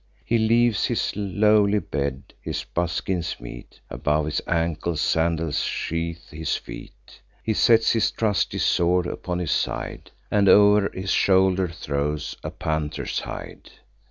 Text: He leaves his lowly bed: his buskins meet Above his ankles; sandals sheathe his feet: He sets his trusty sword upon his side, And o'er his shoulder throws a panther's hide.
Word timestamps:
He 0.25 0.39
leaves 0.39 0.85
his 0.87 1.15
lowly 1.15 1.77
bed: 1.77 2.33
his 2.41 2.63
buskins 2.63 3.39
meet 3.39 3.81
Above 3.87 4.25
his 4.25 4.41
ankles; 4.47 4.99
sandals 4.99 5.59
sheathe 5.59 6.27
his 6.31 6.55
feet: 6.55 7.21
He 7.43 7.53
sets 7.53 7.91
his 7.91 8.09
trusty 8.09 8.57
sword 8.57 9.05
upon 9.05 9.37
his 9.37 9.51
side, 9.51 10.09
And 10.31 10.49
o'er 10.49 10.89
his 10.91 11.11
shoulder 11.11 11.67
throws 11.67 12.35
a 12.43 12.49
panther's 12.49 13.19
hide. 13.19 13.69